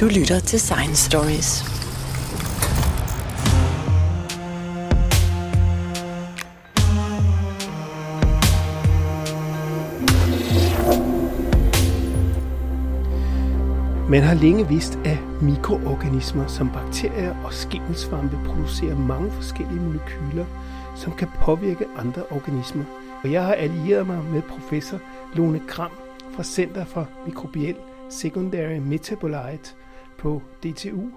[0.00, 1.64] Du lytter til Science Stories.
[14.10, 20.46] Man har længe vidst, at mikroorganismer som bakterier og skimmelsvampe producerer mange forskellige molekyler,
[20.96, 22.84] som kan påvirke andre organismer.
[23.24, 25.00] Og jeg har allieret mig med professor
[25.34, 25.92] Lone Kram
[26.34, 27.76] fra Center for Mikrobiel
[28.10, 29.77] Secondary Metabolite
[30.18, 31.10] på DTU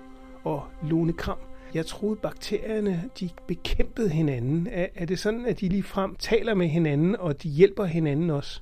[0.44, 1.38] og Lone Kram.
[1.74, 4.68] Jeg troede, bakterierne de bekæmpede hinanden.
[4.72, 8.30] Er, er det sådan, at de lige frem taler med hinanden, og de hjælper hinanden
[8.30, 8.62] også?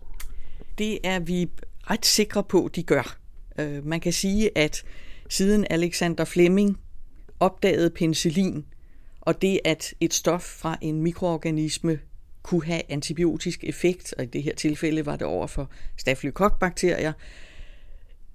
[0.77, 1.49] Det er vi
[1.89, 3.17] ret sikre på, de gør.
[3.59, 4.83] Øh, man kan sige, at
[5.29, 6.79] siden Alexander Fleming
[7.39, 8.65] opdagede penicillin,
[9.21, 11.99] og det at et stof fra en mikroorganisme
[12.43, 17.13] kunne have antibiotisk effekt, og i det her tilfælde var det over for staphylococcus-bakterier,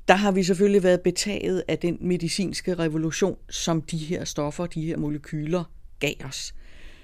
[0.09, 4.87] der har vi selvfølgelig været betaget af den medicinske revolution, som de her stoffer, de
[4.87, 5.65] her molekyler
[5.99, 6.55] gav os.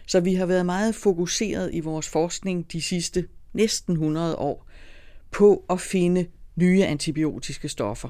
[0.06, 4.66] Så vi har været meget fokuseret i vores forskning de sidste næsten 100 år
[5.30, 8.08] på at finde nye antibiotiske stoffer.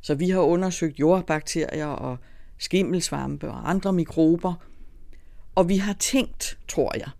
[0.00, 2.18] Så vi har undersøgt jordbakterier og
[2.58, 4.54] skimmelsvampe og andre mikrober,
[5.54, 7.10] og vi har tænkt, tror jeg,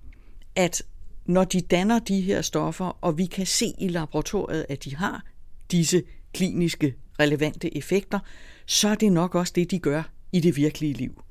[0.56, 0.82] at
[1.26, 5.24] når de danner de her stoffer, og vi kan se i laboratoriet, at de har
[5.70, 6.02] disse
[6.34, 8.18] kliniske relevante effekter,
[8.66, 10.02] så er det nok også det, de gør
[10.32, 11.22] i det virkelige liv.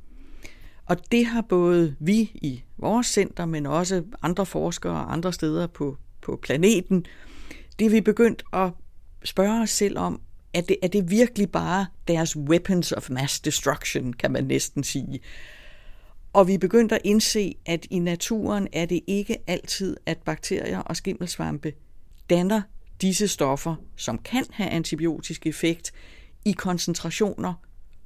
[0.85, 5.67] Og det har både vi i vores center, men også andre forskere og andre steder
[5.67, 7.05] på, på planeten,
[7.79, 8.71] det er vi begyndt at
[9.23, 10.21] spørge os selv om,
[10.53, 15.19] er det, er det virkelig bare deres weapons of mass destruction, kan man næsten sige.
[16.33, 20.79] Og vi er begyndt at indse, at i naturen er det ikke altid, at bakterier
[20.79, 21.73] og skimmelsvampe
[22.29, 22.61] danner
[23.01, 25.91] disse stoffer, som kan have antibiotisk effekt,
[26.45, 27.53] i koncentrationer,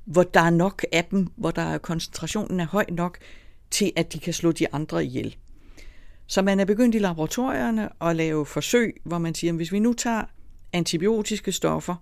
[0.05, 3.17] hvor der er nok af dem, hvor der er koncentrationen er høj nok
[3.71, 5.35] til, at de kan slå de andre ihjel.
[6.27, 9.79] Så man er begyndt i laboratorierne at lave forsøg, hvor man siger, at hvis vi
[9.79, 10.23] nu tager
[10.73, 11.95] antibiotiske stoffer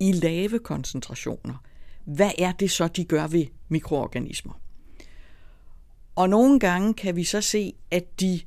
[0.00, 1.54] i lave koncentrationer,
[2.04, 4.60] hvad er det så, de gør ved mikroorganismer?
[6.16, 8.40] Og nogle gange kan vi så se, at de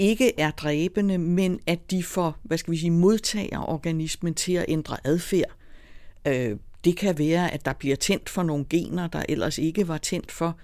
[0.00, 4.64] ikke er dræbende, men at de får, hvad skal vi sige, modtager organismen til at
[4.68, 5.50] ændre adfærd.
[6.26, 9.98] Øh, det kan være, at der bliver tændt for nogle gener, der ellers ikke var
[9.98, 10.58] tændt for.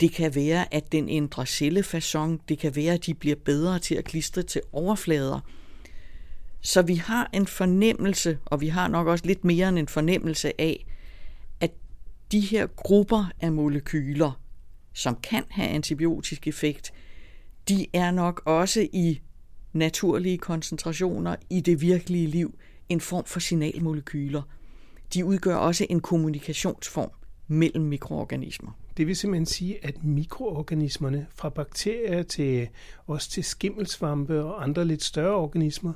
[0.00, 2.40] Det kan være, at den ændrer cellefason.
[2.48, 5.40] Det kan være, at de bliver bedre til at klistre til overflader.
[6.60, 10.60] Så vi har en fornemmelse, og vi har nok også lidt mere end en fornemmelse
[10.60, 10.86] af,
[11.60, 11.70] at
[12.32, 14.40] de her grupper af molekyler,
[14.92, 16.92] som kan have antibiotisk effekt,
[17.68, 19.20] de er nok også i
[19.72, 22.58] naturlige koncentrationer i det virkelige liv
[22.88, 24.42] en form for signalmolekyler.
[25.14, 27.10] De udgør også en kommunikationsform
[27.46, 28.78] mellem mikroorganismer.
[28.96, 32.68] Det vil simpelthen sige, at mikroorganismerne, fra bakterier til
[33.06, 35.92] også til skimmelsvampe og andre lidt større organismer,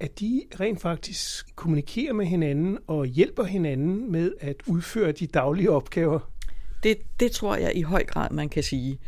[0.00, 5.70] at de rent faktisk kommunikerer med hinanden og hjælper hinanden med at udføre de daglige
[5.70, 6.30] opgaver.
[6.82, 8.98] Det, det tror jeg i høj grad, man kan sige.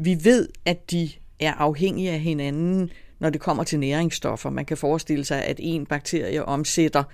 [0.00, 1.10] Vi ved, at de
[1.40, 4.50] er afhængige af hinanden, når det kommer til næringsstoffer.
[4.50, 7.04] Man kan forestille sig, at en bakterie omsætter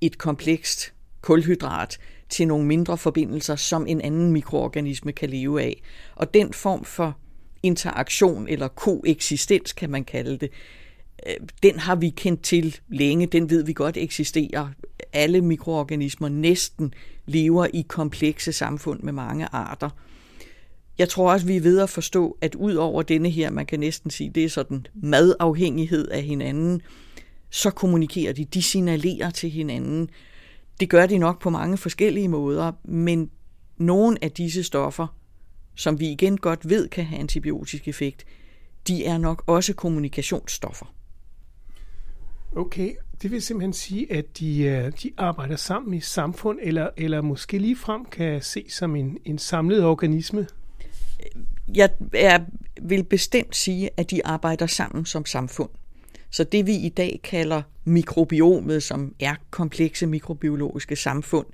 [0.00, 1.98] et komplekst kulhydrat
[2.28, 5.82] til nogle mindre forbindelser, som en anden mikroorganisme kan leve af.
[6.14, 7.16] Og den form for
[7.62, 10.50] interaktion eller koeksistens, kan man kalde det,
[11.26, 13.26] øh, den har vi kendt til længe.
[13.26, 14.68] Den ved vi godt eksisterer.
[15.12, 16.94] Alle mikroorganismer næsten
[17.26, 19.90] lever i komplekse samfund med mange arter.
[20.98, 23.80] Jeg tror også, vi er ved at forstå, at ud over denne her, man kan
[23.80, 26.82] næsten sige, det er sådan madafhængighed af hinanden,
[27.50, 30.10] så kommunikerer de, de signalerer til hinanden.
[30.80, 33.30] Det gør de nok på mange forskellige måder, men
[33.76, 35.06] nogle af disse stoffer,
[35.74, 38.24] som vi igen godt ved kan have antibiotisk effekt,
[38.88, 40.94] de er nok også kommunikationsstoffer.
[42.56, 47.20] Okay, det vil simpelthen sige, at de, øh, de arbejder sammen i samfund, eller, eller
[47.20, 50.46] måske lige frem kan ses som en, en samlet organisme?
[51.74, 52.40] Jeg er,
[52.82, 55.70] vil bestemt sige, at de arbejder sammen som samfund.
[56.30, 61.46] Så det vi i dag kalder mikrobiomet, som er komplekse mikrobiologiske samfund,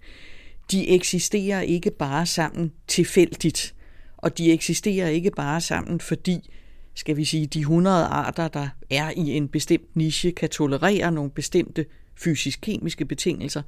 [0.70, 3.74] de eksisterer ikke bare sammen tilfældigt,
[4.16, 6.50] og de eksisterer ikke bare sammen, fordi
[6.94, 11.30] skal vi sige, de 100 arter, der er i en bestemt niche, kan tolerere nogle
[11.30, 13.62] bestemte fysisk-kemiske betingelser.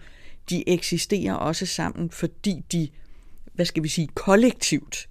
[0.51, 2.89] De eksisterer også sammen, fordi de,
[3.55, 5.09] hvad skal vi sige, kollektivt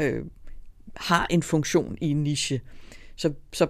[0.00, 0.24] øh,
[0.96, 2.60] har en funktion i en niche.
[3.16, 3.66] Så, så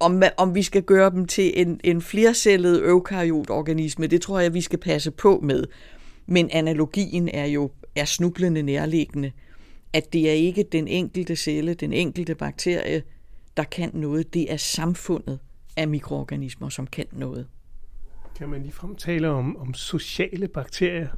[0.00, 4.60] om, om vi skal gøre dem til en, en flercellet eukaryotorganisme, det tror jeg, vi
[4.60, 5.64] skal passe på med.
[6.26, 9.32] Men analogien er jo er snublende nærliggende,
[9.92, 13.02] at det er ikke den enkelte celle, den enkelte bakterie,
[13.56, 14.34] der kan noget.
[14.34, 15.38] Det er samfundet
[15.76, 17.46] af mikroorganismer, som kan noget.
[18.38, 21.08] Kan man ligefrem tale om, om sociale bakterier?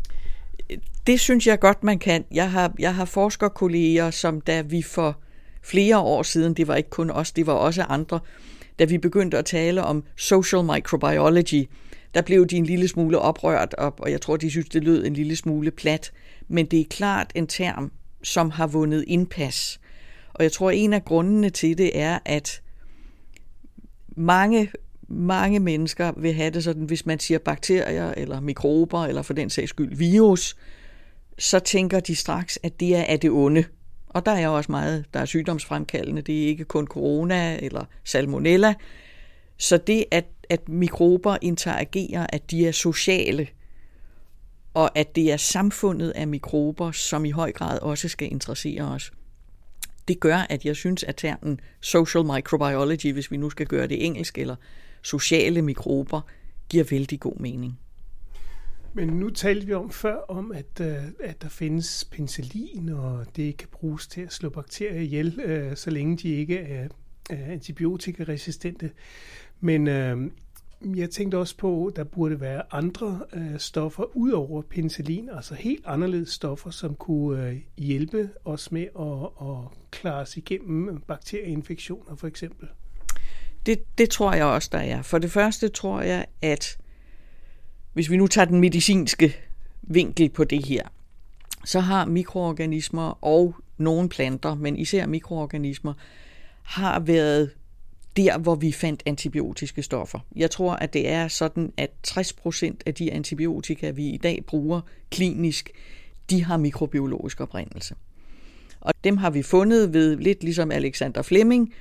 [1.06, 2.24] Det synes jeg godt, man kan.
[2.30, 5.18] Jeg har, jeg har forskerkolleger, som da vi for
[5.62, 8.20] flere år siden, det var ikke kun os, det var også andre,
[8.78, 11.68] da vi begyndte at tale om social microbiology,
[12.14, 15.06] der blev de en lille smule oprørt op, og jeg tror, de synes, det lød
[15.06, 16.12] en lille smule plat.
[16.48, 17.92] Men det er klart en term,
[18.22, 19.80] som har vundet indpas.
[20.34, 22.62] Og jeg tror, en af grundene til det er, at
[24.16, 24.70] mange,
[25.12, 29.50] mange mennesker vil have det sådan, hvis man siger bakterier eller mikrober, eller for den
[29.50, 30.56] sags skyld virus,
[31.38, 33.64] så tænker de straks, at det er af det onde.
[34.08, 36.22] Og der er også meget, der er sygdomsfremkaldende.
[36.22, 38.74] Det er ikke kun corona eller salmonella.
[39.56, 43.48] Så det, at, at mikrober interagerer, at de er sociale,
[44.74, 49.12] og at det er samfundet af mikrober, som i høj grad også skal interessere os.
[50.08, 54.06] Det gør, at jeg synes, at termen social microbiology, hvis vi nu skal gøre det
[54.06, 54.56] engelsk, eller
[55.02, 56.20] sociale mikrober,
[56.68, 57.78] giver vældig god mening.
[58.94, 63.56] Men nu talte vi om før om, at, øh, at der findes penicillin, og det
[63.56, 66.88] kan bruges til at slå bakterier ihjel, øh, så længe de ikke er,
[67.30, 68.90] antibiotikaresistente.
[69.60, 70.30] Men øh,
[70.96, 73.20] jeg tænkte også på, at der burde være andre
[73.58, 79.78] stoffer ud over penicillin, altså helt anderledes stoffer, som kunne hjælpe os med at, at
[79.90, 82.68] klare os igennem bakterieinfektioner for eksempel.
[83.66, 85.02] Det, det tror jeg også, der er.
[85.02, 86.78] For det første tror jeg, at
[87.92, 89.36] hvis vi nu tager den medicinske
[89.82, 90.88] vinkel på det her,
[91.64, 95.94] så har mikroorganismer og nogle planter, men især mikroorganismer,
[96.62, 97.50] har været
[98.16, 100.18] der, hvor vi fandt antibiotiske stoffer.
[100.36, 104.80] Jeg tror, at det er sådan, at 60% af de antibiotika, vi i dag bruger
[105.10, 105.70] klinisk,
[106.30, 107.94] de har mikrobiologisk oprindelse.
[108.80, 111.74] Og dem har vi fundet ved, lidt ligesom Alexander Fleming,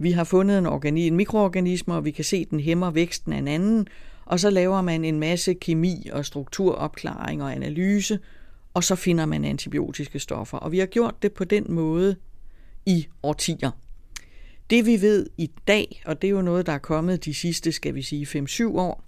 [0.00, 3.32] vi har fundet en, organi- en mikroorganisme, og vi kan se, at den hæmmer væksten
[3.32, 3.86] af en anden,
[4.24, 8.18] og så laver man en masse kemi og strukturopklaring og analyse,
[8.74, 10.58] og så finder man antibiotiske stoffer.
[10.58, 12.16] Og vi har gjort det på den måde
[12.86, 13.70] i årtier.
[14.70, 17.72] Det vi ved i dag, og det er jo noget, der er kommet de sidste,
[17.72, 19.04] skal vi sige, 5-7 år,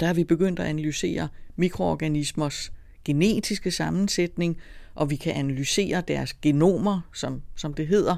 [0.00, 2.72] der har vi begyndt at analysere mikroorganismers
[3.04, 4.56] genetiske sammensætning,
[4.94, 8.16] og vi kan analysere deres genomer, som, som det hedder.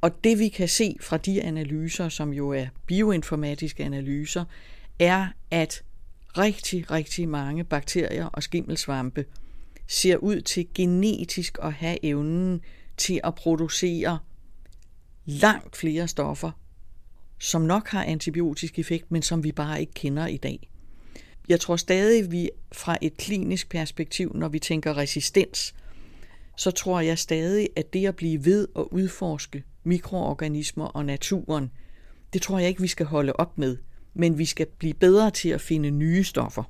[0.00, 4.44] Og det vi kan se fra de analyser, som jo er bioinformatiske analyser,
[4.98, 5.82] er, at
[6.38, 9.24] rigtig, rigtig mange bakterier og skimmelsvampe
[9.88, 12.60] ser ud til genetisk at have evnen
[12.96, 14.18] til at producere
[15.24, 16.50] langt flere stoffer,
[17.38, 20.70] som nok har antibiotisk effekt, men som vi bare ikke kender i dag.
[21.48, 25.74] Jeg tror stadig, vi fra et klinisk perspektiv, når vi tænker resistens,
[26.56, 31.70] så tror jeg stadig, at det at blive ved at udforske mikroorganismer og naturen,
[32.32, 33.76] det tror jeg ikke, vi skal holde op med
[34.14, 36.62] men vi skal blive bedre til at finde nye stoffer.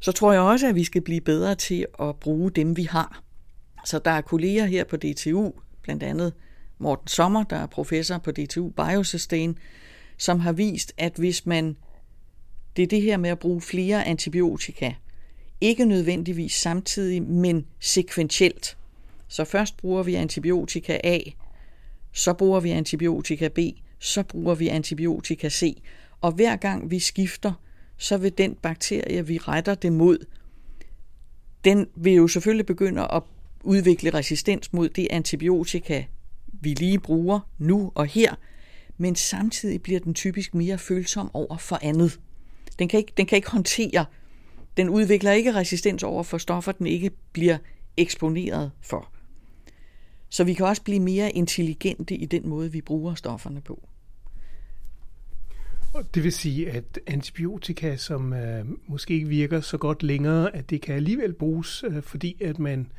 [0.00, 3.22] Så tror jeg også, at vi skal blive bedre til at bruge dem, vi har.
[3.84, 5.52] Så der er kolleger her på DTU,
[5.82, 6.32] blandt andet
[6.78, 9.58] Morten Sommer, der er professor på DTU Biosustain,
[10.18, 11.76] som har vist, at hvis man,
[12.76, 14.94] det er det her med at bruge flere antibiotika,
[15.60, 18.76] ikke nødvendigvis samtidig, men sekventielt.
[19.28, 21.18] Så først bruger vi antibiotika A,
[22.12, 23.58] så bruger vi antibiotika B,
[23.98, 25.82] så bruger vi antibiotika C,
[26.20, 27.52] og hver gang vi skifter,
[27.96, 30.18] så vil den bakterie, vi retter det mod,
[31.64, 33.22] den vil jo selvfølgelig begynde at
[33.62, 36.04] udvikle resistens mod det antibiotika,
[36.46, 38.34] vi lige bruger nu og her,
[38.98, 42.20] men samtidig bliver den typisk mere følsom over for andet.
[42.78, 44.04] Den kan ikke, den kan ikke håndtere,
[44.76, 47.58] den udvikler ikke resistens over for stoffer, den ikke bliver
[47.96, 49.12] eksponeret for.
[50.30, 53.88] Så vi kan også blive mere intelligente i den måde, vi bruger stofferne på.
[56.14, 60.80] Det vil sige, at antibiotika, som øh, måske ikke virker så godt længere, at det
[60.80, 62.92] kan alligevel bruges, øh, fordi at man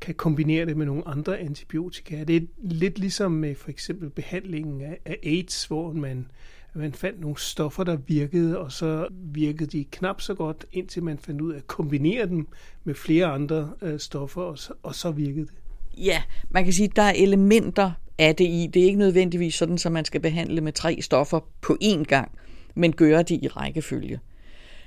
[0.00, 2.24] kan kombinere det med nogle andre antibiotika.
[2.24, 6.30] Det er lidt ligesom med for eksempel behandlingen af, af AIDS, hvor man,
[6.74, 11.18] man fandt nogle stoffer, der virkede, og så virkede de knap så godt, indtil man
[11.18, 12.48] fandt ud af at kombinere dem
[12.84, 15.54] med flere andre øh, stoffer, og så, og så virkede det.
[16.04, 18.70] Ja, man kan sige, at der er elementer af det i.
[18.74, 22.30] Det er ikke nødvendigvis sådan, at man skal behandle med tre stoffer på én gang,
[22.74, 24.20] men gøre det i rækkefølge.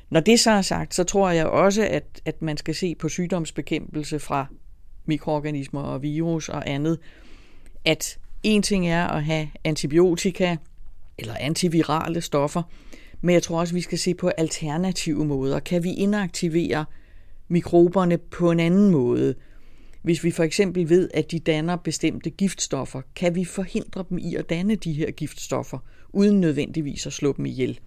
[0.10, 3.10] Når det så er sagt, så tror jeg også, at, at man skal se på
[3.10, 4.46] sygdomsbekæmpelse fra
[5.06, 7.00] mikroorganismer og virus og andet,
[7.86, 10.58] at en ting er at have antibiotika
[11.18, 12.64] eller antivirale stoffer,
[13.22, 15.60] men jeg tror også, at vi skal se på alternative måder.
[15.60, 16.86] Kan vi inaktivere
[17.48, 19.36] mikroberne på en anden måde.
[20.02, 24.36] Hvis vi for eksempel ved, at de danner bestemte giftstoffer, kan vi forhindre dem i
[24.36, 25.78] at danne de her giftstoffer,
[26.10, 27.80] uden nødvendigvis at slå dem ihjel.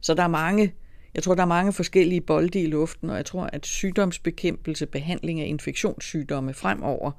[0.00, 0.74] Så der er mange,
[1.14, 5.40] jeg tror, der er mange forskellige bolde i luften, og jeg tror, at sygdomsbekæmpelse, behandling
[5.40, 7.10] af infektionssygdomme fremover,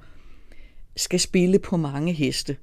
[0.96, 2.56] skal spille på mange heste.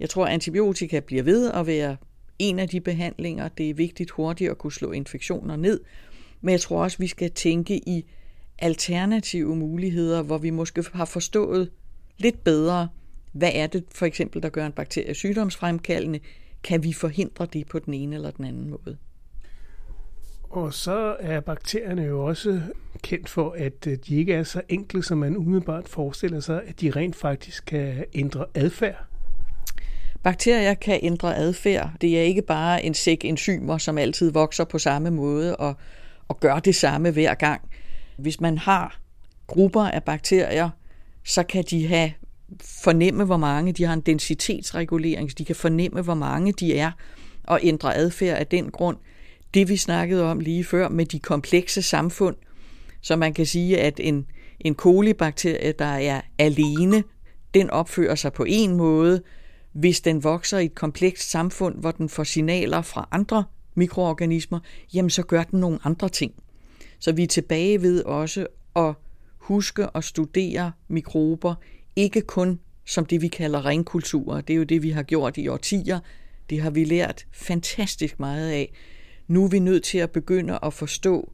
[0.00, 1.96] Jeg tror, at antibiotika bliver ved at være
[2.38, 3.48] en af de behandlinger.
[3.48, 5.80] Det er vigtigt hurtigt at kunne slå infektioner ned.
[6.40, 8.04] Men jeg tror også, at vi skal tænke i
[8.58, 11.70] alternative muligheder, hvor vi måske har forstået
[12.18, 12.88] lidt bedre,
[13.32, 16.20] hvad er det for eksempel, der gør en bakterie sygdomsfremkaldende?
[16.62, 18.96] Kan vi forhindre det på den ene eller den anden måde?
[20.42, 22.60] Og så er bakterierne jo også
[23.02, 26.80] kendt for, at øh, de ikke er så enkle, som man umiddelbart forestiller sig, at
[26.80, 29.04] de rent faktisk kan ændre adfærd.
[30.22, 31.90] Bakterier kan ændre adfærd.
[32.00, 35.74] Det er ikke bare en sæk enzymer, som altid vokser på samme måde og,
[36.28, 37.60] og gør det samme hver gang.
[38.18, 38.98] Hvis man har
[39.46, 40.70] grupper af bakterier,
[41.24, 42.12] så kan de have
[42.60, 46.90] fornemme, hvor mange, de har en densitetsregulering, så de kan fornemme, hvor mange de er,
[47.44, 48.96] og ændre adfærd af den grund.
[49.54, 52.36] Det vi snakkede om lige før med de komplekse samfund,
[53.00, 54.26] så man kan sige, at en,
[54.60, 57.04] en kolibakterie, der er alene,
[57.54, 59.22] den opfører sig på en måde,
[59.72, 63.44] hvis den vokser i et komplekst samfund, hvor den får signaler fra andre
[63.74, 64.58] mikroorganismer,
[64.94, 66.32] jamen så gør den nogle andre ting.
[67.06, 68.46] Så vi er tilbage ved også
[68.76, 68.94] at
[69.38, 71.54] huske at studere mikrober,
[71.96, 74.40] ikke kun som det, vi kalder ringkulturer.
[74.40, 76.00] Det er jo det, vi har gjort i årtier.
[76.50, 78.72] Det har vi lært fantastisk meget af.
[79.28, 81.32] Nu er vi nødt til at begynde at forstå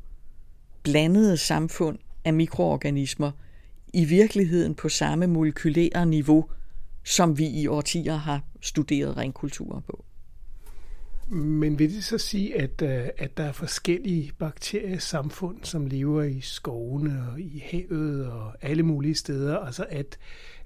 [0.83, 3.31] blandede samfund af mikroorganismer
[3.95, 6.45] i virkeligheden på samme molekylære niveau,
[7.05, 10.05] som vi i årtier har studeret ringkulturer på.
[11.29, 16.41] Men vil det så sige, at, øh, at der er forskellige bakteriesamfund, som lever i
[16.41, 19.59] skovene og i havet og alle mulige steder?
[19.59, 20.19] Altså at,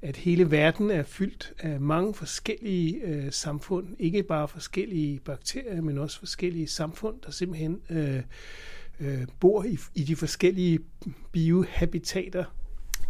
[0.02, 3.86] at hele verden er fyldt af mange forskellige øh, samfund.
[3.98, 8.22] Ikke bare forskellige bakterier, men også forskellige samfund, der simpelthen øh,
[9.00, 10.78] øh, bor i, i de forskellige
[11.32, 12.44] biohabitater.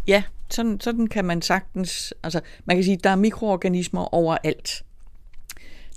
[0.07, 2.13] Ja, sådan, sådan kan man sagtens...
[2.23, 4.83] Altså, man kan sige, at der er mikroorganismer overalt.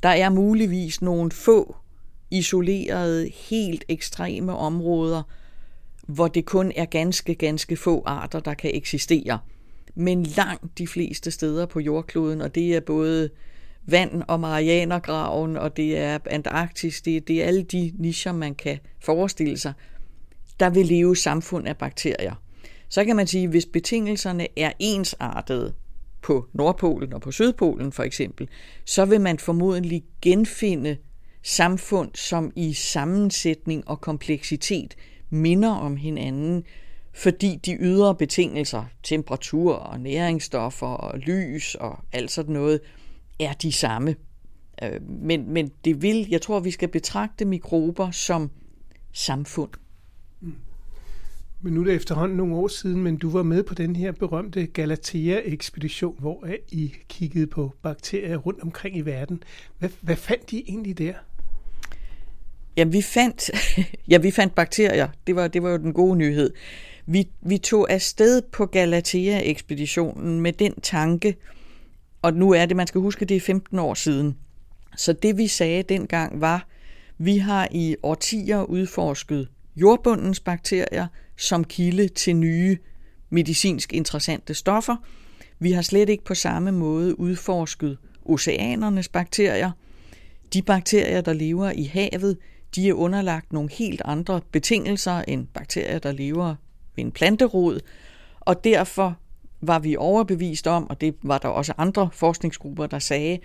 [0.03, 1.77] Der er muligvis nogle få
[2.31, 5.23] isolerede, helt ekstreme områder,
[6.07, 9.39] hvor det kun er ganske, ganske få arter, der kan eksistere.
[9.95, 13.31] Men langt de fleste steder på jordkloden, og det er både
[13.87, 18.79] vand og Marianergraven, og det er Antarktis, det, det er alle de nischer, man kan
[19.01, 19.73] forestille sig,
[20.61, 22.35] der vil leve samfund af bakterier.
[22.89, 25.75] Så kan man sige, hvis betingelserne er ensartede,
[26.23, 28.49] på Nordpolen og på Sydpolen for eksempel,
[28.85, 30.97] så vil man formodentlig genfinde
[31.43, 34.97] samfund, som i sammensætning og kompleksitet
[35.31, 36.65] minder om hinanden,
[37.13, 42.81] fordi de ydre betingelser, temperatur og næringsstoffer og lys og alt sådan noget,
[43.41, 44.17] er de samme.
[44.83, 48.51] Øh, men, men det vil, jeg tror, vi skal betragte mikrober som
[49.13, 49.71] samfund.
[51.63, 54.13] Men nu er det efterhånden nogle år siden, men du var med på den her
[54.13, 59.43] berømte Galatea-ekspedition, hvor I kiggede på bakterier rundt omkring i verden.
[59.79, 61.15] Hvad, hvad fandt I egentlig der?
[62.77, 63.51] Jamen, vi fandt,
[64.11, 65.09] ja, vi fandt bakterier.
[65.27, 66.53] Det var, det var jo den gode nyhed.
[67.07, 71.37] Vi, vi tog afsted på Galatea-ekspeditionen med den tanke,
[72.23, 74.37] og nu er det, man skal huske, det er 15 år siden.
[74.97, 76.67] Så det vi sagde dengang var,
[77.19, 82.79] vi har i årtier udforsket jordbundens bakterier som kilde til nye
[83.31, 84.97] medicinsk interessante stoffer.
[85.59, 89.71] Vi har slet ikke på samme måde udforsket oceanernes bakterier.
[90.53, 92.39] De bakterier, der lever i havet,
[92.75, 96.55] de er underlagt nogle helt andre betingelser end bakterier, der lever
[96.97, 97.81] ved en planterod,
[98.41, 99.17] og derfor
[99.61, 103.39] var vi overbevist om, og det var der også andre forskningsgrupper, der sagde,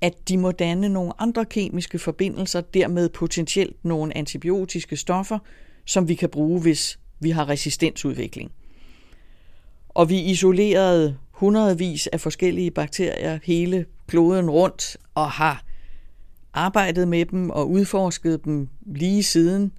[0.00, 5.38] at de må danne nogle andre kemiske forbindelser, dermed potentielt nogle antibiotiske stoffer,
[5.84, 8.52] som vi kan bruge, hvis vi har resistensudvikling.
[9.88, 15.64] Og vi isolerede hundredvis af forskellige bakterier hele kloden rundt og har
[16.52, 19.72] arbejdet med dem og udforsket dem lige siden.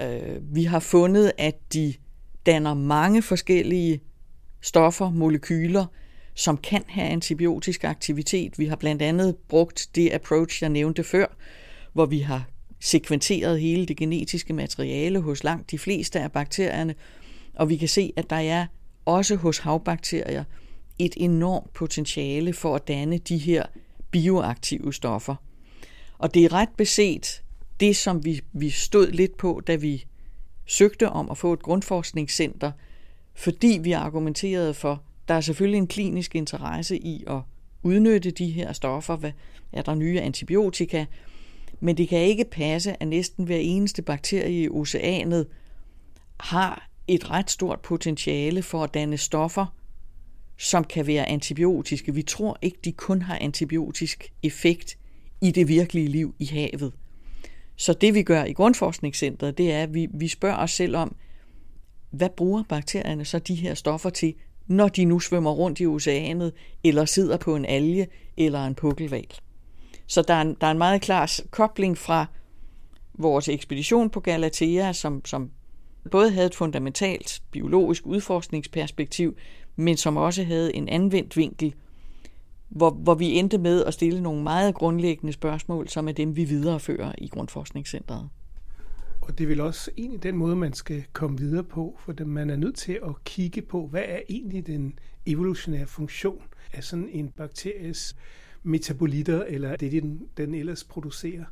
[0.00, 1.94] Øh, vi har fundet, at de
[2.46, 4.00] danner mange forskellige
[4.60, 5.86] stoffer, molekyler,
[6.34, 8.58] som kan have antibiotisk aktivitet.
[8.58, 11.26] Vi har blandt andet brugt det approach, jeg nævnte før,
[11.92, 12.44] hvor vi har
[12.80, 16.94] sekventeret hele det genetiske materiale hos langt de fleste af bakterierne,
[17.54, 18.66] og vi kan se, at der er
[19.04, 20.44] også hos havbakterier
[20.98, 23.66] et enormt potentiale for at danne de her
[24.10, 25.34] bioaktive stoffer.
[26.18, 27.42] Og det er ret beset
[27.80, 30.04] det, som vi, vi stod lidt på, da vi
[30.66, 32.72] søgte om at få et grundforskningscenter,
[33.34, 37.40] fordi vi argumenterede for, der er selvfølgelig en klinisk interesse i at
[37.82, 39.16] udnytte de her stoffer.
[39.16, 39.32] Hvad
[39.72, 41.04] er der nye antibiotika?
[41.80, 45.46] Men det kan ikke passe, at næsten hver eneste bakterie i oceanet
[46.40, 49.66] har et ret stort potentiale for at danne stoffer,
[50.56, 52.14] som kan være antibiotiske.
[52.14, 54.98] Vi tror ikke, de kun har antibiotisk effekt
[55.40, 56.92] i det virkelige liv i havet.
[57.76, 61.16] Så det vi gør i Grundforskningscentret, det er, at vi, vi spørger os selv om,
[62.10, 64.34] hvad bruger bakterierne så de her stoffer til,
[64.72, 66.52] når de nu svømmer rundt i oceanet,
[66.84, 69.26] eller sidder på en alge eller en pukkelval.
[70.06, 72.26] Så der er, en, der er en meget klar kobling fra
[73.14, 75.50] vores ekspedition på Galatea, som, som
[76.10, 79.36] både havde et fundamentalt biologisk udforskningsperspektiv,
[79.76, 81.74] men som også havde en anvendt vinkel,
[82.68, 86.44] hvor, hvor vi endte med at stille nogle meget grundlæggende spørgsmål, som er dem, vi
[86.44, 88.28] viderefører i Grundforskningscentret.
[89.22, 92.50] Og det er vel også egentlig den måde, man skal komme videre på, for man
[92.50, 97.28] er nødt til at kigge på, hvad er egentlig den evolutionære funktion af sådan en
[97.28, 98.16] bakteries
[98.62, 101.44] metabolitter, eller det, den, den ellers producerer.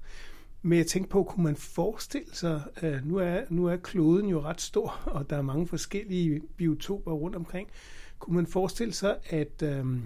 [0.63, 4.41] Men jeg tænkte på, kunne man forestille sig, at nu er, nu er kloden jo
[4.41, 7.69] ret stor, og der er mange forskellige biotoper rundt omkring.
[8.19, 10.03] Kunne man forestille sig, at, øhm,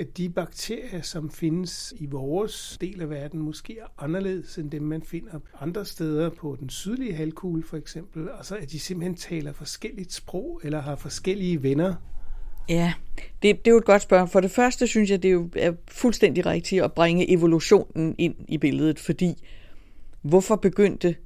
[0.00, 4.82] at de bakterier, som findes i vores del af verden, måske er anderledes end dem,
[4.82, 9.14] man finder andre steder på den sydlige halvkugle for eksempel, og så at de simpelthen
[9.14, 11.94] taler forskelligt sprog eller har forskellige venner?
[12.68, 12.92] Ja,
[13.42, 14.28] det, det er jo et godt spørgsmål.
[14.28, 18.34] For det første synes jeg, det er jo er fuldstændig rigtigt at bringe evolutionen ind
[18.48, 19.34] i billedet, fordi
[20.22, 21.16] hvorfor begyndte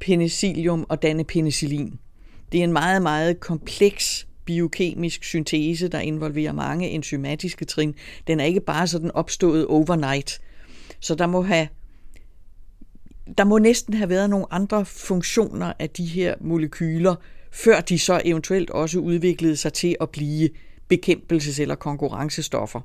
[0.00, 1.98] penicillium at danne penicillin?
[2.52, 7.94] Det er en meget, meget kompleks biokemisk syntese, der involverer mange enzymatiske trin.
[8.26, 10.40] Den er ikke bare sådan opstået overnight.
[11.00, 11.68] Så der må have
[13.38, 17.14] der må næsten have været nogle andre funktioner af de her molekyler,
[17.52, 20.50] før de så eventuelt også udviklede sig til at blive
[20.94, 22.80] bekæmpelses- eller konkurrencestoffer.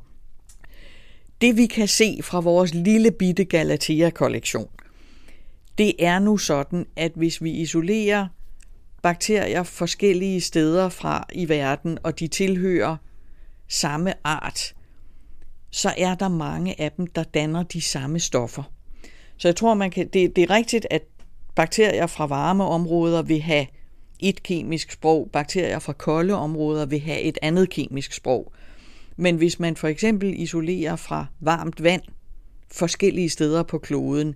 [1.42, 4.68] Det vi kan se fra vores lille bitte Galatea-kollektion,
[5.78, 8.28] det er nu sådan, at hvis vi isolerer
[9.04, 12.98] bakterier forskellige steder fra i verden, og de tilhører
[13.68, 14.76] samme art,
[15.72, 18.64] så er der mange af dem, der danner de samme stoffer.
[19.38, 21.02] Så jeg tror, man kan, det, det er rigtigt, at
[21.56, 23.68] bakterier fra varme områder vil have
[24.20, 28.54] et kemisk sprog, bakterier fra kolde områder vil have et andet kemisk sprog.
[29.18, 32.02] Men hvis man for eksempel isolerer fra varmt vand
[32.72, 34.36] forskellige steder på kloden,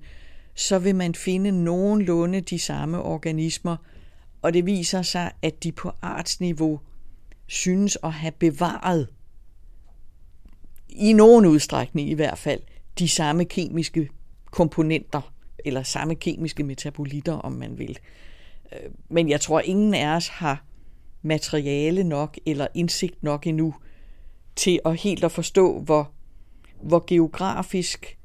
[0.56, 3.78] så vil man finde nogenlunde de samme organismer,
[4.44, 6.80] og det viser sig, at de på artsniveau
[7.48, 9.08] synes at have bevaret,
[10.90, 12.62] i nogen udstrækning i hvert fald,
[13.00, 14.10] de samme kemiske
[14.52, 15.34] komponenter,
[15.66, 18.00] eller samme kemiske metabolitter, om man vil.
[18.74, 20.66] Øh, men jeg tror, ingen af os har
[21.22, 23.76] materiale nok eller indsigt nok endnu
[24.56, 26.12] til at helt at forstå, hvor,
[26.82, 28.18] hvor geografisk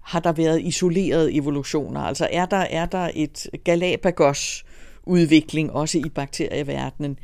[0.00, 2.00] har der været isolerede evolutioner.
[2.00, 4.65] Altså er der, er der et Galapagos
[5.06, 7.18] udvikling også i bakterieverdenen?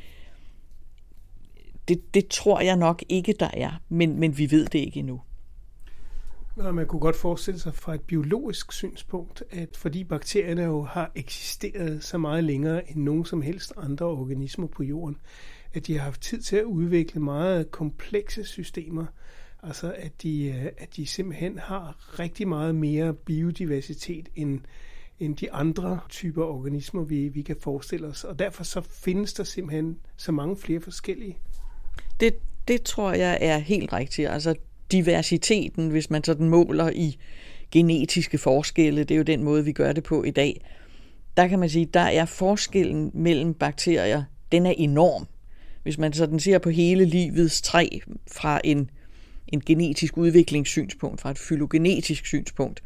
[1.89, 5.21] Det, det tror jeg nok ikke, der er, men, men vi ved det ikke endnu.
[6.57, 11.13] Nå, man kunne godt forestille sig fra et biologisk synspunkt, at fordi bakterierne jo har
[11.15, 15.17] eksisteret så meget længere end nogen som helst andre organismer på jorden,
[15.73, 19.07] at de har haft tid til at udvikle meget komplekse systemer,
[19.63, 24.61] altså at de, øh, at de simpelthen har rigtig meget mere biodiversitet end,
[25.21, 28.25] end de andre typer organismer, vi, vi kan forestille os.
[28.25, 31.39] Og derfor så findes der simpelthen så mange flere forskellige.
[32.21, 32.35] Det,
[32.69, 34.29] det tror jeg er helt rigtigt.
[34.29, 34.55] Altså
[34.93, 37.19] diversiteten, hvis man sådan måler i
[37.71, 40.65] genetiske forskelle, det er jo den måde, vi gør det på i dag,
[41.37, 45.27] der kan man sige, der er forskellen mellem bakterier, den er enorm.
[45.83, 47.89] Hvis man sådan ser på hele livets træ
[48.33, 48.91] fra en,
[49.49, 52.83] en genetisk udviklingssynspunkt, fra et fylogenetisk synspunkt,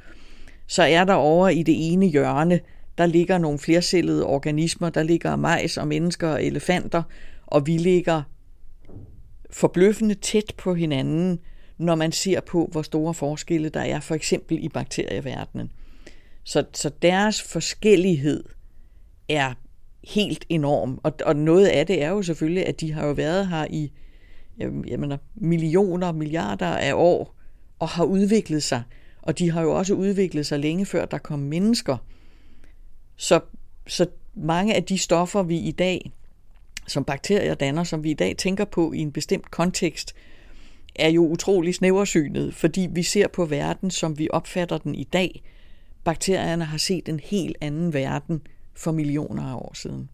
[0.66, 2.60] så er der over i det ene hjørne,
[2.98, 7.02] der ligger nogle flercellede organismer, der ligger majs og mennesker og elefanter,
[7.46, 8.22] og vi ligger
[9.50, 11.38] forbløffende tæt på hinanden,
[11.78, 15.72] når man ser på, hvor store forskelle der er, for eksempel i bakterieverdenen.
[16.44, 18.44] Så, så deres forskellighed
[19.28, 19.54] er
[20.04, 23.48] helt enorm, og, og noget af det er jo selvfølgelig, at de har jo været
[23.48, 23.92] her i
[24.58, 27.34] jeg mener, millioner, milliarder af år,
[27.78, 28.82] og har udviklet sig.
[29.26, 31.96] Og de har jo også udviklet sig længe før der kom mennesker.
[33.16, 33.40] Så,
[33.86, 36.12] så mange af de stoffer, vi i dag,
[36.86, 40.14] som bakterier danner, som vi i dag tænker på i en bestemt kontekst,
[40.94, 45.42] er jo utrolig snæversynet, fordi vi ser på verden, som vi opfatter den i dag.
[46.04, 48.42] Bakterierne har set en helt anden verden
[48.74, 50.10] for millioner af år siden.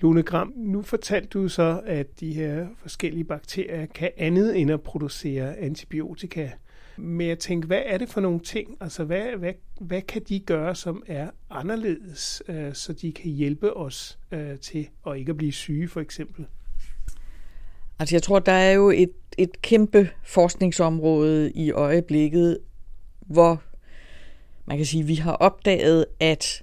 [0.00, 4.80] Lone Gram, nu fortalte du så, at de her forskellige bakterier kan andet end at
[4.80, 6.50] producere antibiotika.
[6.96, 8.76] Men jeg tænker, hvad er det for nogle ting?
[8.80, 13.76] Altså, hvad, hvad, hvad kan de gøre, som er anderledes, øh, så de kan hjælpe
[13.76, 16.46] os øh, til at ikke at blive syge, for eksempel?
[17.98, 22.58] Altså, jeg tror, der er jo et, et kæmpe forskningsområde i øjeblikket,
[23.20, 23.62] hvor
[24.66, 26.62] man kan sige, vi har opdaget, at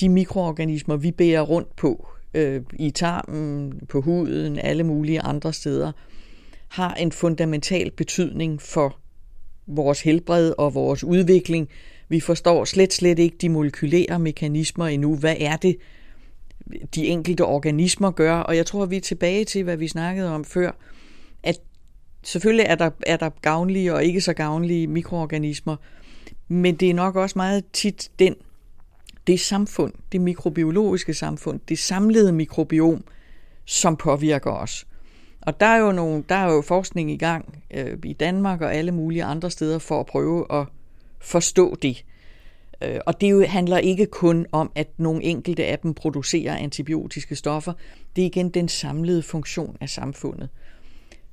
[0.00, 5.92] de mikroorganismer, vi bærer rundt på, øh, i tarmen, på huden, alle mulige andre steder,
[6.68, 8.98] har en fundamental betydning for
[9.66, 11.68] vores helbred og vores udvikling.
[12.08, 15.16] Vi forstår slet, slet ikke de molekylære mekanismer endnu.
[15.16, 15.76] Hvad er det,
[16.94, 18.36] de enkelte organismer gør?
[18.36, 20.70] Og jeg tror, vi er tilbage til, hvad vi snakkede om før,
[21.42, 21.60] at
[22.22, 25.76] selvfølgelig er der, er der gavnlige og ikke så gavnlige mikroorganismer,
[26.48, 28.34] men det er nok også meget tit den,
[29.26, 33.04] det samfund, det mikrobiologiske samfund, det samlede mikrobiom,
[33.64, 34.86] som påvirker os.
[35.46, 38.74] Og der er jo, nogle, der er jo forskning i gang øh, i Danmark og
[38.74, 40.66] alle mulige andre steder for at prøve at
[41.20, 42.04] forstå det.
[42.82, 47.36] Øh, og det jo handler ikke kun om, at nogle enkelte af dem producerer antibiotiske
[47.36, 47.72] stoffer.
[48.16, 50.48] Det er igen den samlede funktion af samfundet.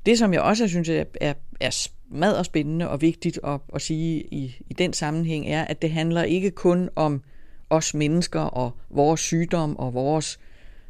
[0.05, 4.23] Det, som jeg også synes er, er, er meget spændende og vigtigt at, at sige
[4.31, 7.21] i, i den sammenhæng, er, at det handler ikke kun om
[7.69, 10.39] os mennesker og vores sygdom og vores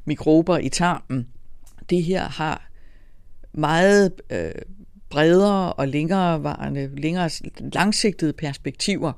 [0.05, 1.27] mikrober i tarmen.
[1.89, 2.70] Det her har
[3.53, 4.51] meget øh,
[5.09, 7.29] bredere og længerevarende, længere
[7.73, 9.13] langsigtede perspektiver.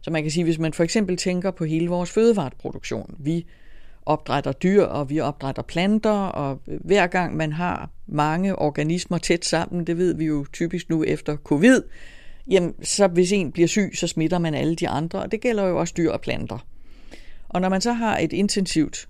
[0.00, 3.14] Så man kan sige, hvis man for eksempel tænker på hele vores fødevareproduktion.
[3.18, 3.46] Vi
[4.06, 9.86] opdrætter dyr, og vi opdrætter planter, og hver gang man har mange organismer tæt sammen,
[9.86, 11.82] det ved vi jo typisk nu efter covid,
[12.50, 15.66] jamen så hvis en bliver syg, så smitter man alle de andre, og det gælder
[15.66, 16.66] jo også dyr og planter.
[17.48, 19.08] Og når man så har et intensivt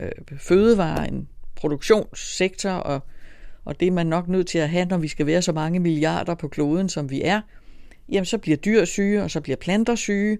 [0.00, 3.02] øh, fødevare, en produktionssektor, og,
[3.64, 5.80] og det er man nok nødt til at have, når vi skal være så mange
[5.80, 7.40] milliarder på kloden, som vi er,
[8.08, 10.38] jamen så bliver dyr syge, og så bliver planter syge,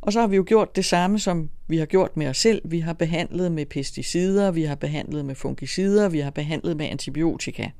[0.00, 2.62] og så har vi jo gjort det samme, som vi har gjort med os selv.
[2.64, 7.70] Vi har behandlet med pesticider, vi har behandlet med fungicider, vi har behandlet med antibiotika.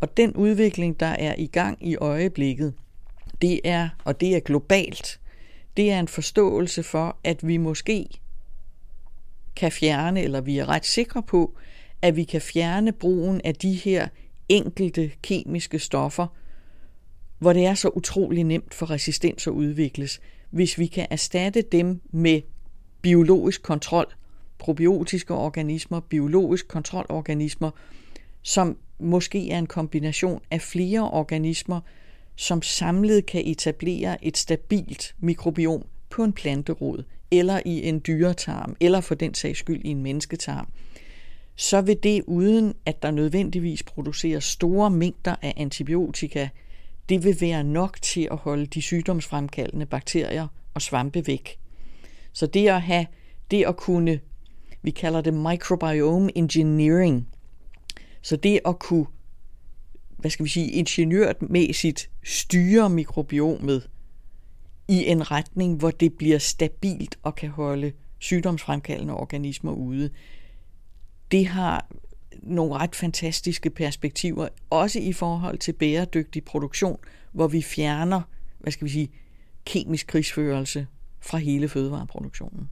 [0.00, 2.74] Og den udvikling, der er i gang i øjeblikket,
[3.42, 5.20] det er, og det er globalt,
[5.76, 8.08] det er en forståelse for, at vi måske
[9.56, 11.56] kan fjerne, eller vi er ret sikre på,
[12.04, 14.08] at vi kan fjerne brugen af de her
[14.48, 16.26] enkelte kemiske stoffer,
[17.38, 22.00] hvor det er så utrolig nemt for resistens at udvikles, hvis vi kan erstatte dem
[22.10, 22.40] med
[23.02, 24.14] biologisk kontrol,
[24.58, 27.70] probiotiske organismer, biologisk kontrolorganismer,
[28.42, 31.80] som måske er en kombination af flere organismer,
[32.36, 39.00] som samlet kan etablere et stabilt mikrobiom på en planterod, eller i en dyretarm, eller
[39.00, 40.68] for den sags skyld i en mennesketarm,
[41.56, 46.48] så vil det uden at der nødvendigvis produceres store mængder af antibiotika,
[47.08, 51.58] det vil være nok til at holde de sygdomsfremkaldende bakterier og svampe væk.
[52.32, 53.06] Så det at have,
[53.50, 54.20] det at kunne,
[54.82, 57.28] vi kalder det microbiome engineering,
[58.22, 59.06] så det at kunne
[60.24, 63.90] hvad skal vi sige, ingeniørmæssigt styre mikrobiomet
[64.88, 70.10] i en retning, hvor det bliver stabilt og kan holde sygdomsfremkaldende organismer ude.
[71.34, 71.86] Det har
[72.42, 76.98] nogle ret fantastiske perspektiver, også i forhold til bæredygtig produktion,
[77.32, 78.20] hvor vi fjerner,
[78.58, 79.10] hvad skal vi sige,
[79.64, 80.86] kemisk krigsførelse
[81.20, 82.70] fra hele fødevareproduktionen.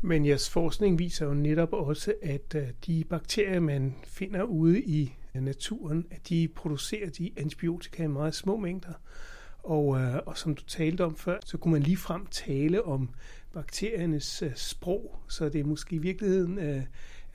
[0.00, 5.14] Men jeres forskning viser jo netop også, at øh, de bakterier, man finder ude i
[5.34, 8.92] øh, naturen, at de producerer de antibiotika i meget små mængder.
[9.62, 13.10] Og, øh, og som du talte om før, så kunne man lige frem tale om
[13.52, 15.18] bakteriernes øh, sprog.
[15.28, 16.82] Så det er måske i virkeligheden, øh,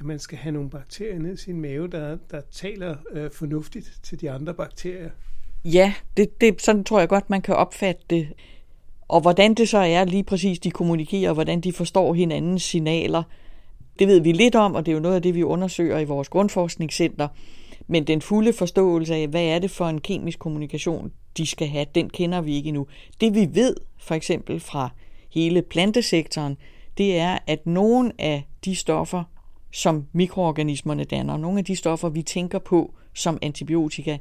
[0.02, 4.00] at man skal have nogle bakterier ned i sin mave, der, der taler øh, fornuftigt
[4.04, 5.10] til de andre bakterier.
[5.66, 8.28] Ja, det, det, sådan tror jeg godt, man kan opfatte det.
[9.08, 13.24] Og hvordan det så er lige præcis, de kommunikerer, hvordan de forstår hinandens signaler,
[14.00, 16.06] det ved vi lidt om, og det er jo noget af det, vi undersøger i
[16.06, 17.28] vores grundforskningscenter.
[17.88, 21.86] Men den fulde forståelse af, hvad er det for en kemisk kommunikation, de skal have,
[21.96, 22.88] den kender vi ikke endnu.
[23.22, 24.90] Det vi ved, for eksempel fra
[25.30, 26.58] hele plantesektoren,
[26.98, 29.24] det er, at nogle af de stoffer,
[29.72, 34.18] som mikroorganismerne danner, nogle af de stoffer, vi tænker på som antibiotika,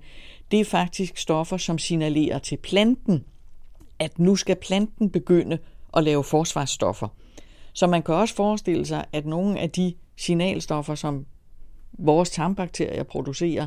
[0.50, 3.24] det er faktisk stoffer, som signalerer til planten,
[3.98, 5.58] at nu skal planten begynde
[5.96, 7.08] at lave forsvarsstoffer.
[7.72, 11.26] Så man kan også forestille sig, at nogle af de signalstoffer, som
[11.92, 13.66] vores tarmbakterier producerer,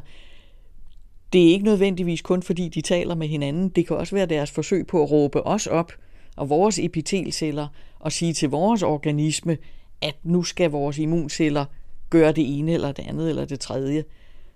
[1.34, 3.70] det er ikke nødvendigvis kun fordi de taler med hinanden.
[3.70, 5.92] Det kan også være deres forsøg på at råbe os op
[6.36, 7.68] og vores epitelceller
[8.00, 9.58] og sige til vores organisme,
[10.04, 11.66] at nu skal vores immunceller
[12.10, 14.04] gøre det ene eller det andet eller det tredje.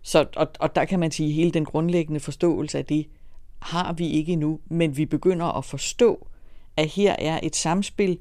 [0.01, 3.07] Så, og, og der kan man sige, at hele den grundlæggende forståelse af det
[3.59, 6.27] har vi ikke endnu, men vi begynder at forstå,
[6.77, 8.19] at her er et samspil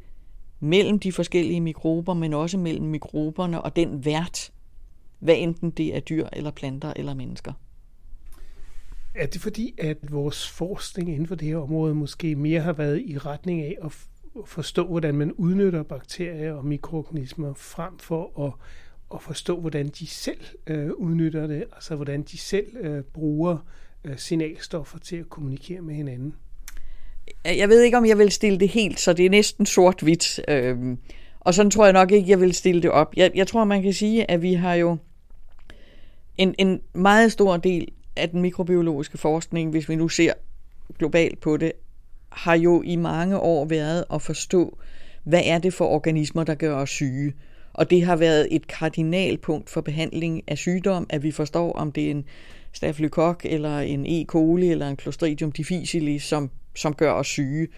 [0.60, 4.52] mellem de forskellige mikrober, men også mellem mikroberne og den vært,
[5.18, 7.52] hvad enten det er dyr eller planter eller mennesker.
[9.14, 13.02] Er det fordi, at vores forskning inden for det her område måske mere har været
[13.06, 13.92] i retning af at
[14.46, 18.52] forstå, hvordan man udnytter bakterier og mikroorganismer, frem for at,
[19.14, 23.58] at forstå, hvordan de selv øh, udnytter det, altså hvordan de selv øh, bruger
[24.04, 26.34] øh, signalstoffer til at kommunikere med hinanden?
[27.44, 30.40] Jeg ved ikke, om jeg vil stille det helt, så det er næsten sort-hvidt.
[30.48, 30.98] Øhm,
[31.40, 33.14] og sådan tror jeg nok ikke, jeg vil stille det op.
[33.16, 34.96] Jeg, jeg tror, man kan sige, at vi har jo
[36.38, 40.32] en, en meget stor del af den mikrobiologiske forskning, hvis vi nu ser
[40.98, 41.72] globalt på det,
[42.36, 44.78] har jo i mange år været at forstå,
[45.24, 47.34] hvad er det for organismer, der gør os syge.
[47.72, 52.06] Og det har været et kardinalpunkt for behandling af sygdom, at vi forstår, om det
[52.06, 52.24] er en
[52.72, 54.24] stafylokok, eller en E.
[54.24, 57.68] coli, eller en Clostridium difficile, som, som gør os syge.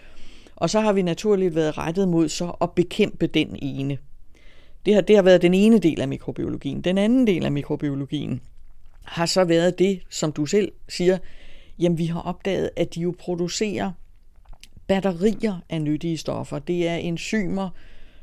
[0.57, 3.99] Og så har vi naturligt været rettet mod så at bekæmpe den ene.
[4.87, 6.81] Det har, det har været den ene del af mikrobiologien.
[6.81, 8.41] Den anden del af mikrobiologien
[9.05, 11.19] har så været det, som du selv siger,
[11.79, 13.93] jamen vi har opdaget, at de jo producerer
[14.89, 16.59] batterier af nyttige stoffer.
[16.59, 17.71] Det er enzymer,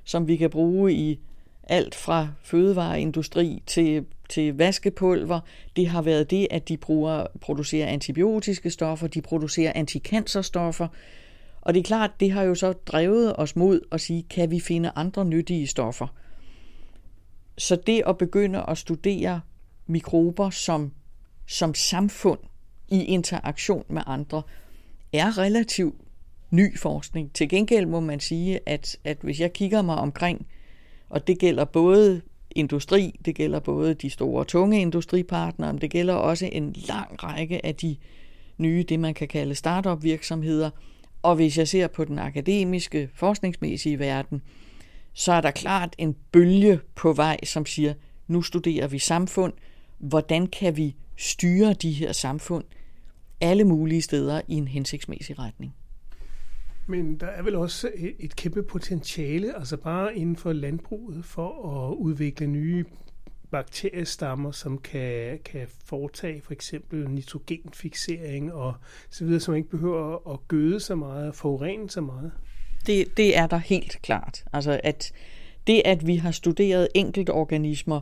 [0.03, 1.19] som vi kan bruge i
[1.63, 5.39] alt fra fødevareindustri til, til vaskepulver.
[5.75, 10.87] Det har været det, at de bruger, producerer antibiotiske stoffer, de producerer antikancerstoffer.
[11.61, 14.59] Og det er klart, det har jo så drevet os mod at sige, kan vi
[14.59, 16.07] finde andre nyttige stoffer?
[17.57, 19.41] Så det at begynde at studere
[19.87, 20.91] mikrober som,
[21.47, 22.39] som samfund
[22.87, 24.41] i interaktion med andre,
[25.13, 25.95] er relativt
[26.55, 27.33] ny forskning.
[27.33, 30.47] Til gengæld må man sige, at, at hvis jeg kigger mig omkring,
[31.09, 36.13] og det gælder både industri, det gælder både de store tunge industripartnere, men det gælder
[36.13, 37.95] også en lang række af de
[38.57, 40.69] nye, det man kan kalde startup virksomheder.
[41.21, 44.41] Og hvis jeg ser på den akademiske, forskningsmæssige verden,
[45.13, 47.93] så er der klart en bølge på vej, som siger,
[48.27, 49.53] nu studerer vi samfund,
[49.97, 52.63] hvordan kan vi styre de her samfund
[53.41, 55.73] alle mulige steder i en hensigtsmæssig retning.
[56.87, 61.95] Men der er vel også et kæmpe potentiale, altså bare inden for landbruget, for at
[61.95, 62.85] udvikle nye
[63.51, 68.73] bakteriestammer, som kan, kan foretage for eksempel nitrogenfixering og
[69.09, 72.31] så videre, som ikke behøver at gøde så meget og forurene så meget.
[72.87, 74.45] Det, det er der helt klart.
[74.53, 75.11] Altså at
[75.67, 78.01] det, at vi har studeret enkelte organismer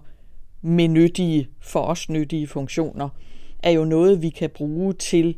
[0.61, 3.09] med nyttige, for os nyttige funktioner,
[3.63, 5.35] er jo noget, vi kan bruge til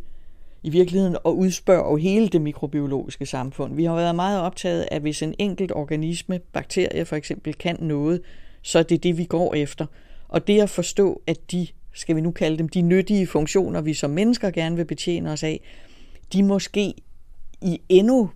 [0.65, 3.75] i virkeligheden og udspørge hele det mikrobiologiske samfund.
[3.75, 7.77] Vi har været meget optaget af, at hvis en enkelt organisme, bakterie for eksempel, kan
[7.79, 8.21] noget,
[8.61, 9.85] så er det det, vi går efter.
[10.27, 13.93] Og det at forstå, at de, skal vi nu kalde dem, de nyttige funktioner, vi
[13.93, 15.61] som mennesker gerne vil betjene os af,
[16.33, 16.93] de måske
[17.61, 18.29] i endnu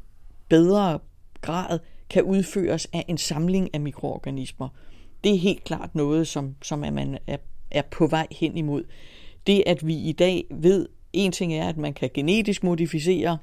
[0.49, 0.99] bedre
[1.41, 4.69] grad kan udføres af en samling af mikroorganismer.
[5.23, 7.37] Det er helt klart noget, som, som er man er,
[7.71, 8.83] er på vej hen imod.
[9.47, 13.37] Det, at vi i dag ved, en ting er, at man kan genetisk modificere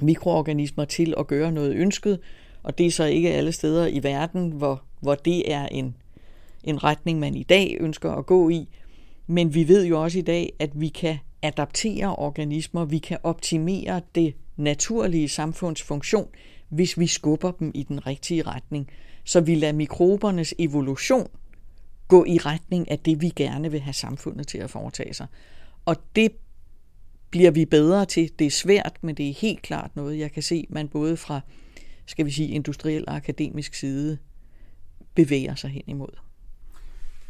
[0.00, 2.20] mikroorganismer til at gøre noget ønsket,
[2.62, 5.96] og det er så ikke alle steder i verden, hvor, hvor det er en,
[6.64, 8.68] en retning, man i dag ønsker at gå i.
[9.26, 14.00] Men vi ved jo også i dag, at vi kan adaptere organismer, vi kan optimere
[14.14, 16.28] det naturlige samfundsfunktion,
[16.68, 18.88] hvis vi skubber dem i den rigtige retning.
[19.24, 21.28] Så vi lader mikrobernes evolution
[22.08, 25.26] gå i retning af det, vi gerne vil have samfundet til at foretage sig.
[25.84, 26.32] Og det
[27.30, 28.30] bliver vi bedre til.
[28.38, 31.40] Det er svært, men det er helt klart noget, jeg kan se, man både fra,
[32.06, 34.18] skal vi sige, industriel og akademisk side
[35.14, 36.16] bevæger sig hen imod.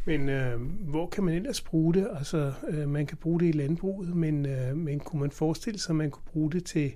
[0.05, 2.07] Men øh, hvor kan man ellers bruge det?
[2.17, 5.89] Altså, øh, man kan bruge det i landbruget, men, øh, men kunne man forestille sig,
[5.89, 6.93] at man kunne bruge det til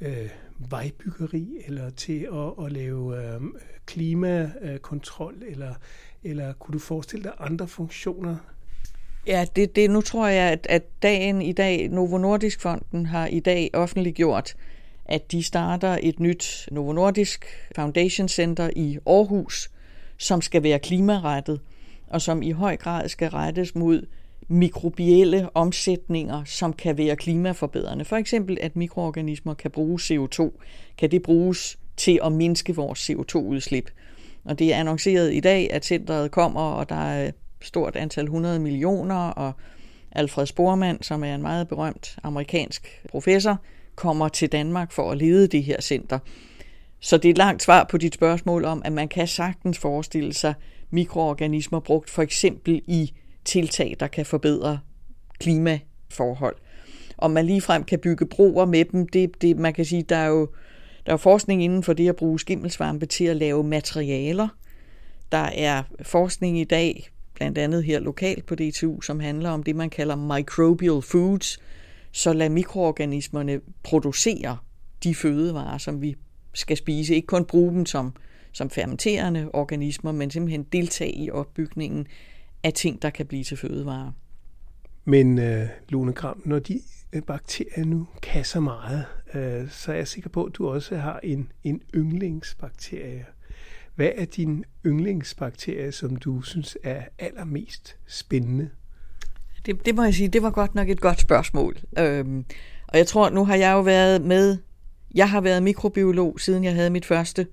[0.00, 0.28] øh,
[0.70, 3.40] vejbyggeri, eller til at, at lave øh,
[3.86, 5.74] klimakontrol, eller,
[6.22, 8.36] eller kunne du forestille dig andre funktioner,
[9.26, 13.26] Ja, det, det, nu tror jeg, at, at dagen i dag, Novo Nordisk Fonden har
[13.26, 14.54] i dag offentliggjort,
[15.04, 17.44] at de starter et nyt Novo Nordisk
[17.76, 19.70] Foundation Center i Aarhus,
[20.18, 21.60] som skal være klimarettet,
[22.06, 24.06] og som i høj grad skal rettes mod
[24.48, 28.04] mikrobielle omsætninger, som kan være klimaforbedrende.
[28.04, 30.50] For eksempel, at mikroorganismer kan bruge CO2.
[30.98, 33.90] Kan det bruges til at mindske vores CO2-udslip?
[34.44, 37.30] Og det er annonceret i dag, at centret kommer, og der er
[37.64, 39.52] stort antal 100 millioner, og
[40.12, 43.56] Alfred Spormand, som er en meget berømt amerikansk professor,
[43.94, 46.18] kommer til Danmark for at lede det her center.
[47.00, 50.32] Så det er et langt svar på dit spørgsmål om, at man kan sagtens forestille
[50.32, 50.54] sig
[50.90, 53.12] mikroorganismer brugt for eksempel i
[53.44, 54.78] tiltag, der kan forbedre
[55.40, 56.56] klimaforhold.
[57.18, 60.26] Om man ligefrem kan bygge broer med dem, det, det man kan sige, der er
[60.26, 60.48] jo
[61.06, 64.48] der er forskning inden for det at bruge skimmelsvampe til at lave materialer.
[65.32, 69.76] Der er forskning i dag, blandt andet her lokalt på DTU, som handler om det,
[69.76, 71.58] man kalder microbial foods,
[72.12, 74.56] så lad mikroorganismerne producere
[75.04, 76.16] de fødevarer, som vi
[76.52, 77.14] skal spise.
[77.14, 78.12] Ikke kun bruge dem som,
[78.52, 82.06] som fermenterende organismer, men simpelthen deltage i opbygningen
[82.62, 84.12] af ting, der kan blive til fødevarer.
[85.04, 86.80] Men øh, Lone Kram, når de
[87.12, 90.96] øh, bakterier nu kan så meget, øh, så er jeg sikker på, at du også
[90.96, 93.26] har en, en yndlingsbakterie.
[93.94, 98.70] Hvad er din yndlingsbakterie, som du synes er allermest spændende?
[99.66, 101.76] Det, det må jeg sige, det var godt nok et godt spørgsmål.
[101.98, 102.44] Øhm,
[102.88, 104.58] og jeg tror, nu har jeg jo været med,
[105.14, 107.46] jeg har været mikrobiolog, siden jeg havde mit første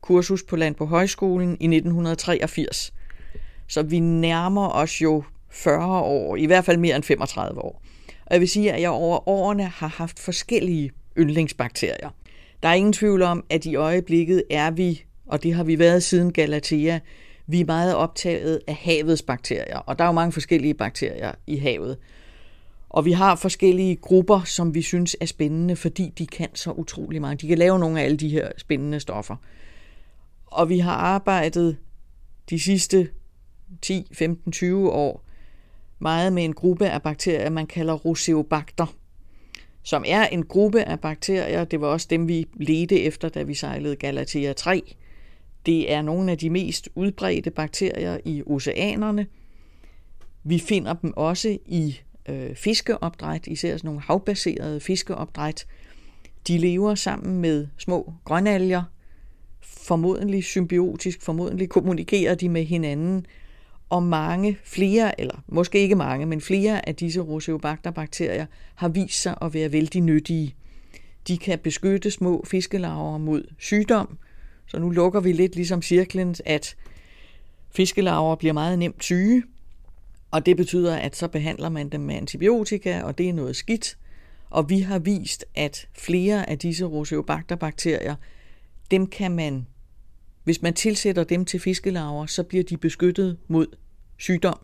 [0.00, 2.92] kursus på Land på Højskolen i 1983.
[3.68, 7.82] Så vi nærmer os jo 40 år, i hvert fald mere end 35 år.
[8.26, 12.10] Og jeg vil sige, at jeg over årene har haft forskellige yndlingsbakterier.
[12.62, 16.02] Der er ingen tvivl om, at i øjeblikket er vi, og det har vi været
[16.02, 16.98] siden Galatea,
[17.46, 21.56] vi er meget optaget af havets bakterier, og der er jo mange forskellige bakterier i
[21.56, 21.98] havet.
[22.88, 27.20] Og vi har forskellige grupper, som vi synes er spændende, fordi de kan så utrolig
[27.20, 27.40] meget.
[27.40, 29.36] De kan lave nogle af alle de her spændende stoffer.
[30.46, 31.76] Og vi har arbejdet
[32.50, 33.08] de sidste
[33.82, 35.24] 10, 15, 20 år
[35.98, 38.86] meget med en gruppe af bakterier, man kalder Roseobacter,
[39.82, 41.64] som er en gruppe af bakterier.
[41.64, 44.94] Det var også dem, vi ledte efter, da vi sejlede Galatea 3.
[45.66, 49.26] Det er nogle af de mest udbredte bakterier i oceanerne.
[50.44, 55.66] Vi finder dem også i øh, fiskeopdræt, især sådan nogle havbaserede fiskeopdræt.
[56.48, 58.82] De lever sammen med små grønalger,
[59.62, 63.26] formodentlig symbiotisk, formodentlig kommunikerer de med hinanden,
[63.90, 69.34] og mange, flere, eller måske ikke mange, men flere af disse Roseobacter-bakterier har vist sig
[69.42, 70.54] at være vældig nyttige.
[71.28, 74.18] De kan beskytte små fiskelarver mod sygdom,
[74.66, 76.76] så nu lukker vi lidt ligesom cirklen, at
[77.70, 79.42] fiskelarver bliver meget nemt syge,
[80.30, 83.98] og det betyder, at så behandler man dem med antibiotika, og det er noget skidt.
[84.50, 88.14] Og vi har vist, at flere af disse roseobacterbakterier,
[88.90, 89.66] dem kan man
[90.46, 93.66] hvis man tilsætter dem til fiskelarver, så bliver de beskyttet mod
[94.18, 94.58] sygdom,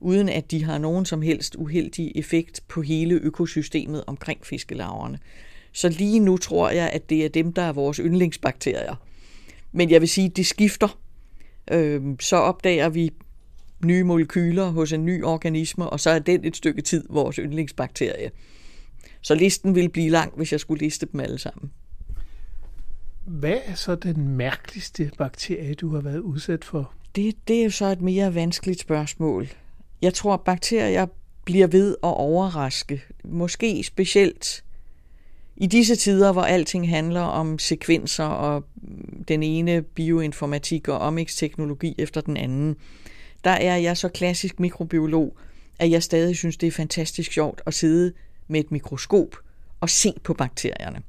[0.00, 5.18] uden at de har nogen som helst uheldig effekt på hele økosystemet omkring fiskelarverne.
[5.72, 8.94] Så lige nu tror jeg, at det er dem, der er vores yndlingsbakterier.
[9.72, 10.98] Men jeg vil sige, at det skifter.
[11.70, 13.10] Øh, så opdager vi
[13.84, 18.30] nye molekyler hos en ny organisme, og så er den et stykke tid vores yndlingsbakterie.
[19.20, 21.70] Så listen vil blive lang, hvis jeg skulle liste dem alle sammen.
[23.24, 26.92] Hvad er så den mærkeligste bakterie, du har været udsat for?
[27.16, 29.48] Det, det er jo så et mere vanskeligt spørgsmål.
[30.02, 31.06] Jeg tror, at bakterier
[31.44, 33.02] bliver ved at overraske.
[33.24, 34.64] Måske specielt
[35.60, 38.64] i disse tider, hvor alting handler om sekvenser og
[39.28, 42.76] den ene bioinformatik og omics-teknologi efter den anden,
[43.44, 45.36] der er jeg så klassisk mikrobiolog,
[45.78, 48.12] at jeg stadig synes, det er fantastisk sjovt at sidde
[48.48, 49.36] med et mikroskop
[49.80, 51.02] og se på bakterierne.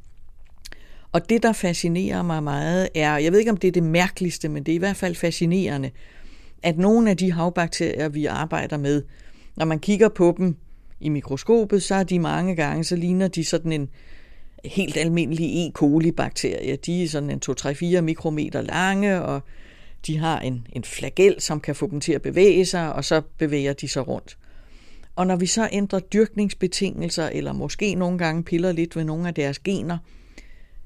[1.11, 4.49] Og det, der fascinerer mig meget, er, jeg ved ikke, om det er det mærkeligste,
[4.49, 5.91] men det er i hvert fald fascinerende,
[6.63, 9.03] at nogle af de havbakterier, vi arbejder med,
[9.55, 10.55] når man kigger på dem
[10.99, 13.89] i mikroskopet, så er de mange gange, så ligner de sådan en
[14.65, 15.71] helt almindelige E.
[15.71, 16.75] coli-bakterier.
[16.75, 19.41] De er sådan en 2-3-4 mikrometer lange, og
[20.07, 23.21] de har en, en flagel, som kan få dem til at bevæge sig, og så
[23.37, 24.37] bevæger de sig rundt.
[25.15, 29.33] Og når vi så ændrer dyrkningsbetingelser, eller måske nogle gange piller lidt ved nogle af
[29.33, 29.97] deres gener,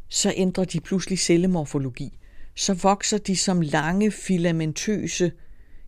[0.10, 2.20] så ændrer de pludselig cellemorfologi.
[2.56, 5.32] Så vokser de som lange filamentøse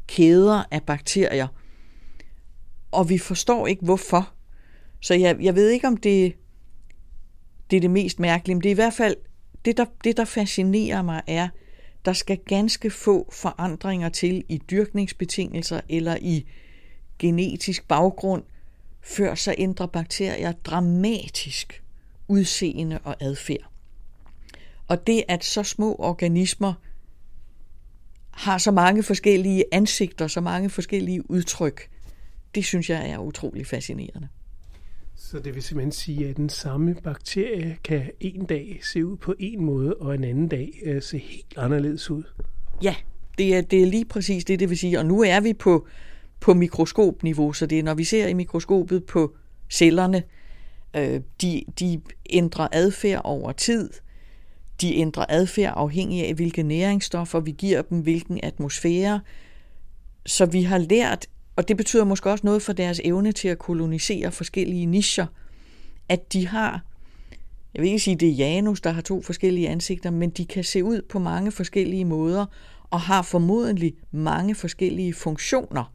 [0.08, 1.48] kæder af bakterier.
[2.92, 4.34] Og vi forstår ikke hvorfor.
[5.02, 6.34] Så jeg, jeg ved ikke, om det,
[7.72, 9.16] det er det mest mærkelige, men det er i hvert fald,
[9.66, 11.48] det der, det der fascinerer mig er,
[12.06, 16.46] der skal ganske få forandringer til i dyrkningsbetingelser eller i
[17.20, 18.44] genetisk baggrund,
[19.02, 21.84] før så ændrer bakterier dramatisk
[22.28, 23.70] udseende og adfærd.
[24.88, 26.74] Og det, at så små organismer
[28.32, 31.90] har så mange forskellige ansigter, så mange forskellige udtryk,
[32.56, 34.28] det synes jeg er utrolig fascinerende.
[35.16, 39.34] Så det vil simpelthen sige, at den samme bakterie kan en dag se ud på
[39.40, 42.24] en måde, og en anden dag øh, se helt anderledes ud?
[42.84, 42.96] Ja,
[43.38, 45.00] det er, det er lige præcis det, det vil sige.
[45.00, 45.88] Og nu er vi på,
[46.40, 49.36] på mikroskopniveau, så det er, når vi ser i mikroskopet på
[49.70, 50.24] cellerne,
[50.96, 53.90] øh, de, de ændrer adfærd over tid–
[54.82, 59.22] De ændrer adfærd afhængig af, hvilke næringsstoffer vi giver dem, hvilken atmosfære.
[60.26, 63.60] Så vi har lært, og det betyder måske også noget for deres evne til at
[63.60, 65.26] kolonisere forskellige nischer,
[66.10, 66.82] at de har,
[67.74, 70.64] jeg vil ikke sige, det er Janus, der har to forskellige ansigter, men de kan
[70.64, 72.46] se ud på mange forskellige måder,
[72.90, 75.94] og har formodentlig mange forskellige funktioner,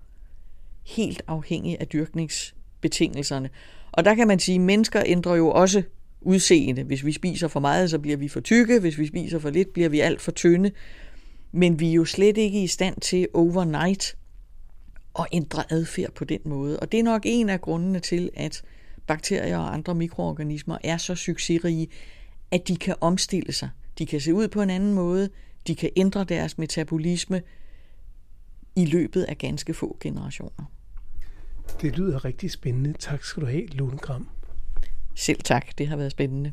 [0.87, 3.51] helt afhængig af dyrkningsbetingelserne.
[3.93, 5.83] Og der kan man sige, at mennesker ændrer jo også
[6.21, 6.83] udseende.
[6.83, 8.81] Hvis vi spiser for meget, så bliver vi for tykke.
[8.81, 10.71] Hvis vi spiser for lidt, bliver vi alt for tynde.
[11.53, 14.17] Men vi er jo slet ikke i stand til overnight
[15.19, 16.81] at ændre adfærd på den måde.
[16.81, 18.63] Og det er nok en af grundene til, at
[19.07, 21.89] bakterier og andre mikroorganismer er så succesrige,
[22.51, 23.71] at de kan omstille sig.
[23.99, 25.29] De kan se ud på en anden måde.
[25.67, 27.43] De kan ændre deres metabolisme
[28.77, 30.65] i løbet af ganske få generationer.
[31.81, 32.93] Det lyder rigtig spændende.
[32.99, 34.29] Tak skal du have, Lone Gram.
[35.15, 36.53] Selv tak, det har været spændende.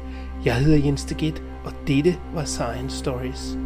[0.45, 3.57] Jeg hedder Jens Deget, og dette var Science Stories.